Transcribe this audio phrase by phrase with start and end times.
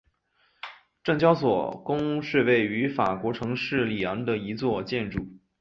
[1.03, 5.23] 证交所宫是位于法国城市里昂的一座建筑。